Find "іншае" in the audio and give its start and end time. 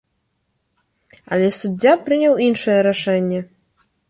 2.47-2.79